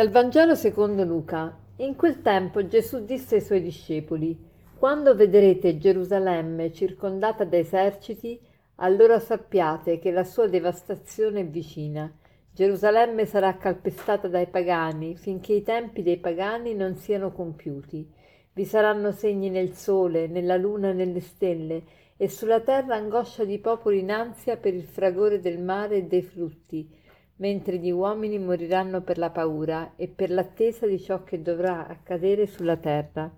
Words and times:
Dal 0.00 0.08
Vangelo 0.08 0.54
secondo 0.54 1.04
Luca. 1.04 1.54
In 1.76 1.94
quel 1.94 2.22
tempo 2.22 2.66
Gesù 2.66 3.04
disse 3.04 3.34
ai 3.34 3.40
suoi 3.42 3.60
discepoli, 3.60 4.34
Quando 4.78 5.14
vedrete 5.14 5.76
Gerusalemme 5.76 6.72
circondata 6.72 7.44
da 7.44 7.58
eserciti, 7.58 8.40
allora 8.76 9.18
sappiate 9.18 9.98
che 9.98 10.10
la 10.10 10.24
sua 10.24 10.48
devastazione 10.48 11.40
è 11.40 11.46
vicina. 11.46 12.10
Gerusalemme 12.50 13.26
sarà 13.26 13.58
calpestata 13.58 14.26
dai 14.26 14.46
pagani 14.46 15.18
finché 15.18 15.52
i 15.52 15.62
tempi 15.62 16.02
dei 16.02 16.16
pagani 16.16 16.72
non 16.72 16.96
siano 16.96 17.30
compiuti. 17.30 18.10
Vi 18.54 18.64
saranno 18.64 19.12
segni 19.12 19.50
nel 19.50 19.74
sole, 19.74 20.28
nella 20.28 20.56
luna 20.56 20.88
e 20.88 20.94
nelle 20.94 21.20
stelle, 21.20 21.82
e 22.16 22.26
sulla 22.26 22.60
terra 22.60 22.94
angoscia 22.94 23.44
di 23.44 23.58
popoli 23.58 23.98
in 23.98 24.10
ansia 24.10 24.56
per 24.56 24.72
il 24.72 24.86
fragore 24.86 25.40
del 25.40 25.60
mare 25.60 25.96
e 25.96 26.04
dei 26.04 26.22
frutti 26.22 26.99
mentre 27.40 27.78
gli 27.78 27.90
uomini 27.90 28.38
moriranno 28.38 29.00
per 29.02 29.18
la 29.18 29.30
paura 29.30 29.92
e 29.96 30.08
per 30.08 30.30
l'attesa 30.30 30.86
di 30.86 31.00
ciò 31.00 31.24
che 31.24 31.42
dovrà 31.42 31.86
accadere 31.86 32.46
sulla 32.46 32.76
terra. 32.76 33.30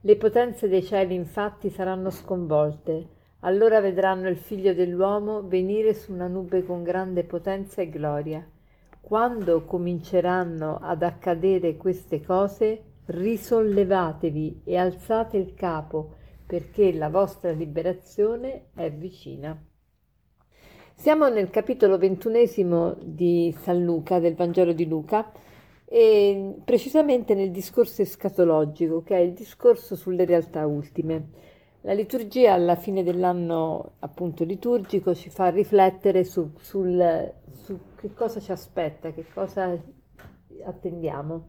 Le 0.00 0.16
potenze 0.16 0.68
dei 0.68 0.82
cieli 0.82 1.14
infatti 1.14 1.70
saranno 1.70 2.10
sconvolte, 2.10 3.18
allora 3.40 3.80
vedranno 3.80 4.28
il 4.28 4.36
figlio 4.36 4.74
dell'uomo 4.74 5.46
venire 5.46 5.94
su 5.94 6.12
una 6.12 6.26
nube 6.26 6.64
con 6.64 6.82
grande 6.82 7.24
potenza 7.24 7.82
e 7.82 7.88
gloria. 7.88 8.46
Quando 9.00 9.64
cominceranno 9.64 10.78
ad 10.82 11.02
accadere 11.02 11.76
queste 11.76 12.20
cose, 12.22 12.82
risollevatevi 13.06 14.62
e 14.64 14.76
alzate 14.76 15.36
il 15.36 15.54
capo, 15.54 16.14
perché 16.46 16.92
la 16.92 17.08
vostra 17.08 17.50
liberazione 17.52 18.66
è 18.74 18.90
vicina. 18.90 19.56
Siamo 21.00 21.30
nel 21.30 21.48
capitolo 21.48 21.96
ventunesimo 21.96 22.94
di 23.00 23.56
San 23.62 23.82
Luca, 23.82 24.18
del 24.18 24.34
Vangelo 24.34 24.74
di 24.74 24.86
Luca, 24.86 25.32
e 25.86 26.56
precisamente 26.62 27.32
nel 27.32 27.50
discorso 27.50 28.02
escatologico, 28.02 29.02
che 29.02 29.16
è 29.16 29.20
il 29.20 29.32
discorso 29.32 29.96
sulle 29.96 30.26
realtà 30.26 30.66
ultime. 30.66 31.30
La 31.80 31.94
liturgia 31.94 32.52
alla 32.52 32.76
fine 32.76 33.02
dell'anno 33.02 33.92
appunto 34.00 34.44
liturgico 34.44 35.14
ci 35.14 35.30
fa 35.30 35.48
riflettere 35.48 36.22
su, 36.22 36.50
sul, 36.58 37.32
su 37.50 37.78
che 37.96 38.12
cosa 38.12 38.38
ci 38.38 38.52
aspetta, 38.52 39.10
che 39.10 39.24
cosa 39.32 39.74
attendiamo. 40.64 41.46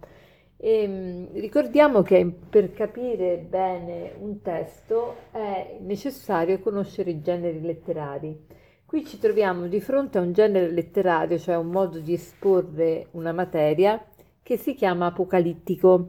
E, 0.55 0.87
mm, 0.87 1.25
ricordiamo 1.33 2.03
che 2.03 2.25
per 2.49 2.71
capire 2.71 3.35
bene 3.35 4.13
un 4.17 4.41
testo 4.41 5.15
è 5.31 5.77
necessario 5.81 6.57
conoscere 6.61 7.09
i 7.09 7.21
generi 7.21 7.59
letterari 7.59 8.59
Qui 8.91 9.05
ci 9.05 9.19
troviamo 9.19 9.67
di 9.67 9.79
fronte 9.79 10.17
a 10.17 10.21
un 10.21 10.33
genere 10.33 10.69
letterario, 10.69 11.39
cioè 11.39 11.55
un 11.55 11.69
modo 11.69 11.99
di 11.99 12.11
esporre 12.11 13.07
una 13.11 13.31
materia 13.31 14.03
che 14.43 14.57
si 14.57 14.73
chiama 14.73 15.05
apocalittico. 15.05 16.07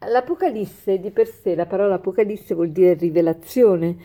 L'Apocalisse 0.00 1.00
di 1.00 1.10
per 1.10 1.26
sé, 1.26 1.54
la 1.54 1.64
parola 1.64 1.94
Apocalisse 1.94 2.54
vuol 2.54 2.72
dire 2.72 2.92
rivelazione, 2.92 3.96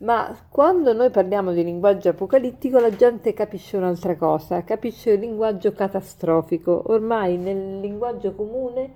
ma 0.00 0.36
quando 0.50 0.92
noi 0.92 1.08
parliamo 1.08 1.52
di 1.54 1.64
linguaggio 1.64 2.10
apocalittico 2.10 2.78
la 2.78 2.94
gente 2.94 3.32
capisce 3.32 3.78
un'altra 3.78 4.14
cosa, 4.14 4.62
capisce 4.62 5.12
il 5.12 5.20
linguaggio 5.20 5.72
catastrofico. 5.72 6.92
Ormai 6.92 7.38
nel 7.38 7.80
linguaggio 7.80 8.34
comune, 8.34 8.92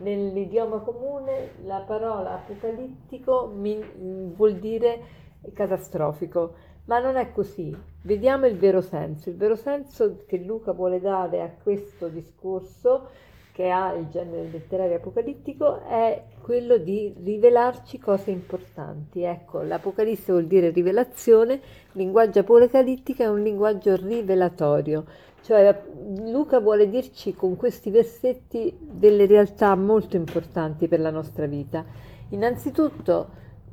nell'idioma 0.00 0.78
comune, 0.78 1.50
la 1.64 1.84
parola 1.86 2.36
apocalittico 2.36 3.52
vuol 3.54 4.54
dire 4.54 5.18
catastrofico. 5.52 6.68
Ma 6.90 6.98
non 6.98 7.14
è 7.14 7.30
così. 7.30 7.72
Vediamo 8.02 8.46
il 8.46 8.56
vero 8.56 8.80
senso. 8.80 9.28
Il 9.28 9.36
vero 9.36 9.54
senso 9.54 10.24
che 10.26 10.38
Luca 10.38 10.72
vuole 10.72 11.00
dare 11.00 11.40
a 11.40 11.54
questo 11.62 12.08
discorso, 12.08 13.10
che 13.52 13.70
ha 13.70 13.94
il 13.94 14.08
genere 14.08 14.48
letterario 14.50 14.96
apocalittico, 14.96 15.86
è 15.86 16.20
quello 16.40 16.78
di 16.78 17.14
rivelarci 17.22 18.00
cose 18.00 18.32
importanti. 18.32 19.22
Ecco, 19.22 19.62
l'Apocalisse 19.62 20.32
vuol 20.32 20.46
dire 20.46 20.70
rivelazione, 20.70 21.54
il 21.54 21.60
linguaggio 21.92 22.40
apocalittico 22.40 23.22
è 23.22 23.28
un 23.28 23.40
linguaggio 23.40 23.94
rivelatorio. 23.94 25.04
Cioè 25.42 25.82
Luca 26.26 26.58
vuole 26.58 26.88
dirci 26.88 27.34
con 27.34 27.54
questi 27.54 27.90
versetti 27.90 28.76
delle 28.80 29.26
realtà 29.26 29.76
molto 29.76 30.16
importanti 30.16 30.88
per 30.88 30.98
la 30.98 31.10
nostra 31.10 31.46
vita. 31.46 31.84
Innanzitutto, 32.30 33.28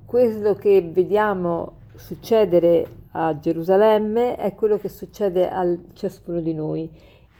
quello 0.05 0.53
che 0.53 0.87
vediamo 0.93 1.77
succedere 1.95 3.05
a 3.19 3.39
Gerusalemme 3.39 4.35
è 4.35 4.53
quello 4.53 4.77
che 4.77 4.89
succede 4.89 5.49
a 5.49 5.65
ciascuno 5.93 6.39
di 6.39 6.53
noi 6.53 6.87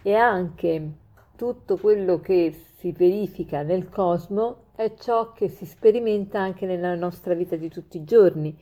e 0.01 0.15
anche 0.15 0.91
tutto 1.35 1.77
quello 1.77 2.19
che 2.19 2.51
si 2.77 2.91
verifica 2.91 3.61
nel 3.61 3.87
cosmo 3.87 4.66
è 4.75 4.95
ciò 4.97 5.33
che 5.33 5.49
si 5.49 5.67
sperimenta 5.67 6.39
anche 6.39 6.66
nella 6.66 6.95
nostra 6.95 7.35
vita 7.35 7.55
di 7.55 7.69
tutti 7.69 7.97
i 7.97 8.03
giorni. 8.03 8.57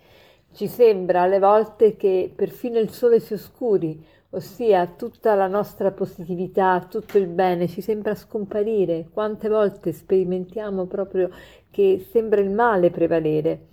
Ci 0.51 0.67
sembra 0.67 1.21
alle 1.21 1.39
volte 1.39 1.95
che 1.95 2.29
perfino 2.35 2.79
il 2.79 2.89
sole 2.89 3.21
si 3.21 3.33
oscuri, 3.33 4.05
ossia 4.31 4.85
tutta 4.85 5.35
la 5.35 5.47
nostra 5.47 5.91
positività, 5.91 6.85
tutto 6.89 7.17
il 7.17 7.27
bene 7.27 7.69
ci 7.69 7.79
sembra 7.79 8.13
scomparire. 8.13 9.07
Quante 9.13 9.47
volte 9.47 9.93
sperimentiamo 9.93 10.85
proprio 10.85 11.29
che 11.71 12.05
sembra 12.09 12.41
il 12.41 12.49
male 12.49 12.89
prevalere. 12.89 13.67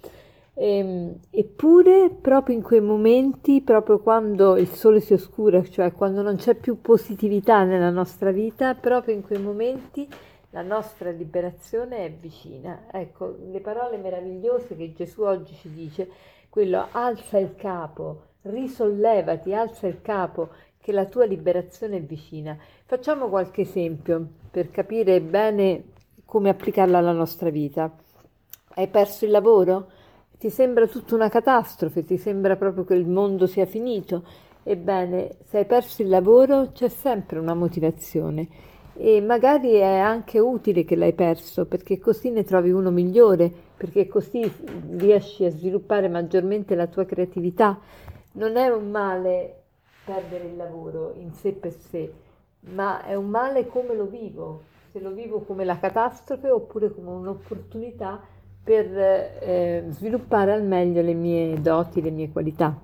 Ehm, 0.54 1.18
eppure, 1.30 2.10
proprio 2.10 2.54
in 2.54 2.62
quei 2.62 2.80
momenti, 2.80 3.62
proprio 3.62 4.00
quando 4.00 4.56
il 4.56 4.68
sole 4.68 5.00
si 5.00 5.14
oscura, 5.14 5.62
cioè 5.62 5.92
quando 5.92 6.22
non 6.22 6.36
c'è 6.36 6.54
più 6.54 6.80
positività 6.80 7.64
nella 7.64 7.90
nostra 7.90 8.30
vita, 8.30 8.74
proprio 8.74 9.14
in 9.14 9.22
quei 9.22 9.40
momenti 9.40 10.06
la 10.50 10.62
nostra 10.62 11.10
liberazione 11.10 12.04
è 12.04 12.10
vicina. 12.10 12.84
Ecco, 12.90 13.36
le 13.50 13.60
parole 13.60 13.96
meravigliose 13.96 14.76
che 14.76 14.92
Gesù 14.92 15.22
oggi 15.22 15.54
ci 15.54 15.72
dice, 15.72 16.10
quello 16.50 16.88
alza 16.90 17.38
il 17.38 17.54
capo, 17.56 18.24
risollevati, 18.42 19.54
alza 19.54 19.86
il 19.86 20.02
capo, 20.02 20.50
che 20.78 20.92
la 20.92 21.06
tua 21.06 21.24
liberazione 21.24 21.96
è 21.96 22.02
vicina. 22.02 22.58
Facciamo 22.84 23.28
qualche 23.28 23.62
esempio 23.62 24.26
per 24.50 24.70
capire 24.70 25.20
bene 25.22 25.84
come 26.26 26.50
applicarla 26.50 26.98
alla 26.98 27.12
nostra 27.12 27.48
vita. 27.48 27.90
Hai 28.74 28.88
perso 28.88 29.24
il 29.24 29.30
lavoro? 29.30 29.86
Ti 30.42 30.50
sembra 30.50 30.88
tutta 30.88 31.14
una 31.14 31.28
catastrofe, 31.28 32.04
ti 32.04 32.16
sembra 32.16 32.56
proprio 32.56 32.82
che 32.82 32.94
il 32.94 33.06
mondo 33.06 33.46
sia 33.46 33.64
finito. 33.64 34.24
Ebbene, 34.64 35.36
se 35.44 35.58
hai 35.58 35.66
perso 35.66 36.02
il 36.02 36.08
lavoro 36.08 36.72
c'è 36.72 36.88
sempre 36.88 37.38
una 37.38 37.54
motivazione 37.54 38.48
e 38.94 39.20
magari 39.20 39.74
è 39.74 39.98
anche 39.98 40.40
utile 40.40 40.82
che 40.82 40.96
l'hai 40.96 41.12
perso 41.12 41.66
perché 41.66 42.00
così 42.00 42.30
ne 42.30 42.42
trovi 42.42 42.72
uno 42.72 42.90
migliore, 42.90 43.52
perché 43.76 44.08
così 44.08 44.52
riesci 44.96 45.44
a 45.44 45.50
sviluppare 45.50 46.08
maggiormente 46.08 46.74
la 46.74 46.88
tua 46.88 47.04
creatività. 47.04 47.78
Non 48.32 48.56
è 48.56 48.66
un 48.66 48.90
male 48.90 49.62
perdere 50.04 50.46
il 50.46 50.56
lavoro 50.56 51.12
in 51.18 51.32
sé 51.34 51.52
per 51.52 51.72
sé, 51.72 52.12
ma 52.70 53.04
è 53.04 53.14
un 53.14 53.28
male 53.28 53.68
come 53.68 53.94
lo 53.94 54.06
vivo, 54.06 54.62
se 54.90 54.98
lo 54.98 55.12
vivo 55.12 55.42
come 55.42 55.64
la 55.64 55.78
catastrofe 55.78 56.50
oppure 56.50 56.92
come 56.92 57.10
un'opportunità 57.10 58.40
per 58.62 58.86
eh, 58.96 59.84
sviluppare 59.88 60.52
al 60.52 60.62
meglio 60.62 61.02
le 61.02 61.14
mie 61.14 61.60
doti, 61.60 62.00
le 62.00 62.10
mie 62.10 62.30
qualità. 62.30 62.76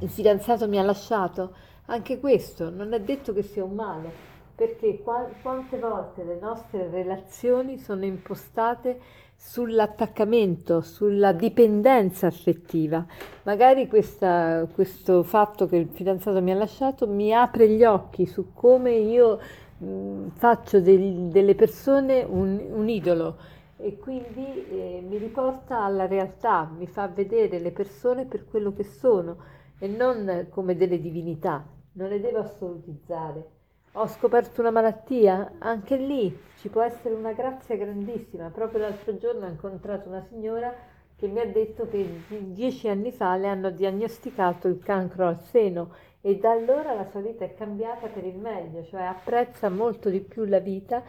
Il 0.00 0.08
fidanzato 0.08 0.68
mi 0.68 0.78
ha 0.78 0.82
lasciato, 0.82 1.52
anche 1.86 2.20
questo 2.20 2.70
non 2.70 2.92
è 2.92 3.00
detto 3.00 3.32
che 3.32 3.42
sia 3.42 3.64
un 3.64 3.74
male, 3.74 4.10
perché 4.54 5.00
qua, 5.02 5.26
quante 5.42 5.78
volte 5.78 6.22
le 6.22 6.38
nostre 6.38 6.88
relazioni 6.90 7.78
sono 7.78 8.04
impostate 8.04 9.00
sull'attaccamento, 9.34 10.82
sulla 10.82 11.32
dipendenza 11.32 12.26
affettiva. 12.26 13.04
Magari 13.44 13.88
questa, 13.88 14.66
questo 14.74 15.22
fatto 15.22 15.66
che 15.66 15.76
il 15.76 15.88
fidanzato 15.90 16.42
mi 16.42 16.52
ha 16.52 16.56
lasciato 16.56 17.08
mi 17.08 17.32
apre 17.32 17.68
gli 17.70 17.82
occhi 17.82 18.26
su 18.26 18.52
come 18.52 18.92
io 18.92 19.38
mh, 19.78 20.26
faccio 20.34 20.80
del, 20.80 21.28
delle 21.28 21.54
persone 21.54 22.22
un, 22.22 22.60
un 22.70 22.88
idolo 22.90 23.36
e 23.80 23.98
quindi 23.98 24.68
eh, 24.68 25.04
mi 25.06 25.16
riporta 25.18 25.82
alla 25.82 26.06
realtà, 26.06 26.70
mi 26.76 26.86
fa 26.86 27.08
vedere 27.08 27.58
le 27.58 27.72
persone 27.72 28.26
per 28.26 28.46
quello 28.46 28.72
che 28.72 28.84
sono 28.84 29.36
e 29.78 29.88
non 29.88 30.46
come 30.50 30.76
delle 30.76 31.00
divinità, 31.00 31.64
non 31.92 32.08
le 32.08 32.20
devo 32.20 32.38
assolutizzare. 32.40 33.58
Ho 33.94 34.06
scoperto 34.06 34.60
una 34.60 34.70
malattia, 34.70 35.54
anche 35.58 35.96
lì 35.96 36.38
ci 36.58 36.68
può 36.68 36.82
essere 36.82 37.14
una 37.14 37.32
grazia 37.32 37.76
grandissima. 37.76 38.50
Proprio 38.50 38.80
l'altro 38.80 39.16
giorno 39.16 39.46
ho 39.46 39.48
incontrato 39.48 40.08
una 40.08 40.24
signora 40.28 40.72
che 41.16 41.26
mi 41.26 41.40
ha 41.40 41.46
detto 41.46 41.88
che 41.88 42.22
dieci 42.28 42.88
anni 42.88 43.10
fa 43.10 43.36
le 43.36 43.48
hanno 43.48 43.70
diagnosticato 43.70 44.68
il 44.68 44.78
cancro 44.78 45.26
al 45.26 45.40
seno 45.40 45.92
e 46.20 46.36
da 46.36 46.50
allora 46.50 46.94
la 46.94 47.06
sua 47.10 47.20
vita 47.20 47.44
è 47.44 47.54
cambiata 47.54 48.06
per 48.06 48.24
il 48.24 48.36
meglio, 48.36 48.84
cioè 48.84 49.02
apprezza 49.02 49.68
molto 49.68 50.08
di 50.08 50.20
più 50.20 50.44
la 50.44 50.60
vita 50.60 51.02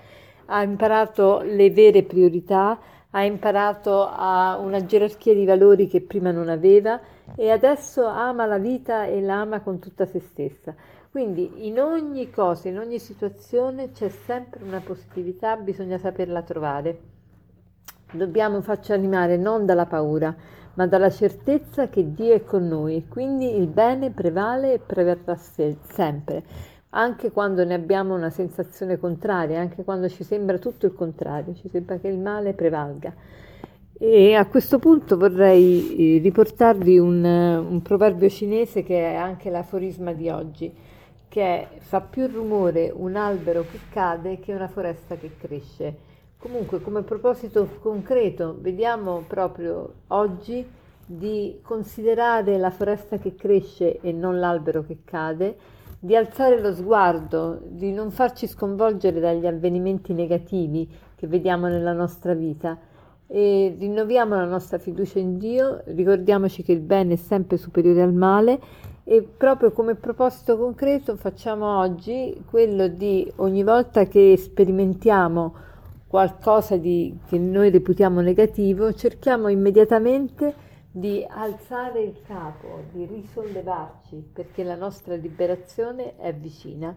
ha 0.51 0.63
imparato 0.63 1.41
le 1.41 1.71
vere 1.71 2.03
priorità, 2.03 2.77
ha 3.11 3.23
imparato 3.23 4.05
a 4.05 4.57
una 4.57 4.83
gerarchia 4.85 5.33
di 5.33 5.45
valori 5.45 5.87
che 5.87 6.01
prima 6.01 6.31
non 6.31 6.49
aveva 6.49 6.99
e 7.35 7.49
adesso 7.49 8.05
ama 8.05 8.45
la 8.45 8.57
vita 8.57 9.05
e 9.05 9.21
la 9.21 9.41
ama 9.41 9.61
con 9.61 9.79
tutta 9.79 10.05
se 10.05 10.19
stessa. 10.19 10.75
Quindi 11.09 11.67
in 11.67 11.79
ogni 11.79 12.29
cosa, 12.29 12.67
in 12.67 12.77
ogni 12.77 12.99
situazione 12.99 13.91
c'è 13.91 14.09
sempre 14.09 14.63
una 14.63 14.79
positività, 14.79 15.55
bisogna 15.55 15.97
saperla 15.97 16.41
trovare. 16.41 16.99
Dobbiamo 18.11 18.61
farci 18.61 18.91
animare 18.91 19.37
non 19.37 19.65
dalla 19.65 19.85
paura, 19.85 20.35
ma 20.73 20.87
dalla 20.87 21.09
certezza 21.09 21.87
che 21.87 22.13
Dio 22.13 22.33
è 22.33 22.43
con 22.43 22.67
noi. 22.67 23.07
Quindi 23.07 23.57
il 23.57 23.67
bene 23.67 24.11
prevale 24.11 24.73
e 24.73 24.79
preverrà 24.79 25.35
sempre, 25.35 26.43
anche 26.91 27.31
quando 27.31 27.63
ne 27.63 27.73
abbiamo 27.73 28.15
una 28.15 28.29
sensazione 28.29 28.97
contraria, 28.97 29.59
anche 29.59 29.83
quando 29.83 30.09
ci 30.09 30.23
sembra 30.23 30.57
tutto 30.57 30.85
il 30.85 30.93
contrario, 30.93 31.53
ci 31.55 31.69
sembra 31.69 31.97
che 31.97 32.07
il 32.07 32.17
male 32.17 32.53
prevalga. 32.53 33.13
E 33.97 34.33
a 34.33 34.47
questo 34.47 34.79
punto 34.79 35.15
vorrei 35.15 36.15
eh, 36.17 36.19
riportarvi 36.19 36.97
un, 36.97 37.23
un 37.23 37.81
proverbio 37.81 38.29
cinese 38.29 38.83
che 38.83 39.11
è 39.11 39.15
anche 39.15 39.49
l'aforisma 39.49 40.11
di 40.11 40.29
oggi 40.29 40.73
che 41.31 41.67
fa 41.77 42.01
più 42.01 42.27
rumore 42.27 42.91
un 42.93 43.15
albero 43.15 43.61
che 43.61 43.79
cade 43.89 44.39
che 44.39 44.53
una 44.53 44.67
foresta 44.67 45.15
che 45.15 45.31
cresce. 45.37 45.95
Comunque, 46.37 46.81
come 46.81 47.03
proposito 47.03 47.77
concreto, 47.79 48.57
vediamo 48.59 49.23
proprio 49.27 49.93
oggi 50.07 50.67
di 51.05 51.59
considerare 51.61 52.57
la 52.57 52.71
foresta 52.71 53.17
che 53.17 53.35
cresce 53.35 54.01
e 54.01 54.11
non 54.11 54.39
l'albero 54.39 54.83
che 54.83 54.97
cade, 55.05 55.55
di 56.03 56.15
alzare 56.15 56.59
lo 56.59 56.73
sguardo, 56.73 57.61
di 57.63 57.91
non 57.91 58.09
farci 58.09 58.47
sconvolgere 58.47 59.19
dagli 59.19 59.45
avvenimenti 59.45 60.13
negativi 60.13 60.89
che 61.15 61.27
vediamo 61.27 61.67
nella 61.67 61.93
nostra 61.93 62.33
vita. 62.33 62.75
E 63.27 63.75
rinnoviamo 63.77 64.33
la 64.33 64.45
nostra 64.45 64.79
fiducia 64.79 65.19
in 65.19 65.37
Dio, 65.37 65.83
ricordiamoci 65.85 66.63
che 66.63 66.71
il 66.71 66.79
bene 66.79 67.13
è 67.13 67.17
sempre 67.17 67.57
superiore 67.57 68.01
al 68.01 68.13
male 68.13 68.59
e 69.03 69.21
proprio 69.21 69.71
come 69.71 69.93
proposito 69.93 70.57
concreto 70.57 71.15
facciamo 71.15 71.77
oggi 71.77 72.35
quello 72.49 72.87
di 72.87 73.31
ogni 73.35 73.63
volta 73.63 74.05
che 74.05 74.35
sperimentiamo 74.37 75.53
qualcosa 76.07 76.77
di, 76.77 77.15
che 77.27 77.37
noi 77.37 77.69
reputiamo 77.69 78.21
negativo, 78.21 78.91
cerchiamo 78.91 79.49
immediatamente 79.49 80.70
di 80.91 81.25
alzare 81.27 82.01
il 82.01 82.21
capo, 82.27 82.83
di 82.91 83.05
risollevarci 83.05 84.31
perché 84.33 84.63
la 84.63 84.75
nostra 84.75 85.15
liberazione 85.15 86.17
è 86.17 86.33
vicina. 86.33 86.95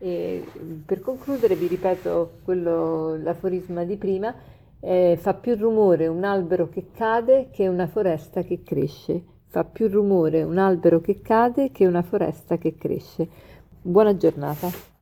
E 0.00 0.44
per 0.84 1.00
concludere 1.00 1.54
vi 1.54 1.66
ripeto 1.66 2.40
quello, 2.44 3.16
l'aforisma 3.16 3.84
di 3.84 3.96
prima, 3.96 4.34
eh, 4.80 5.16
fa 5.20 5.34
più 5.34 5.56
rumore 5.56 6.06
un 6.06 6.24
albero 6.24 6.68
che 6.68 6.90
cade 6.92 7.48
che 7.50 7.68
una 7.68 7.86
foresta 7.86 8.42
che 8.42 8.62
cresce. 8.62 9.22
Fa 9.46 9.64
più 9.64 9.88
rumore 9.88 10.42
un 10.42 10.58
albero 10.58 11.00
che 11.00 11.20
cade 11.20 11.70
che 11.70 11.86
una 11.86 12.02
foresta 12.02 12.58
che 12.58 12.74
cresce. 12.74 13.28
Buona 13.80 14.16
giornata. 14.16 14.97